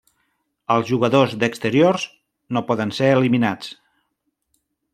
Els 0.75 0.87
jugadors 0.93 1.35
d'exteriors 1.43 2.07
no 2.57 2.65
poden 2.71 2.97
ser 3.01 3.13
eliminats. 3.19 3.71